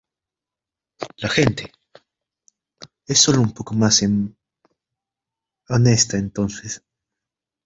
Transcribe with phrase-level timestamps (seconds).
[1.17, 1.71] La gente
[3.05, 4.01] es sólo un poco más
[5.69, 6.81] honesta entonces.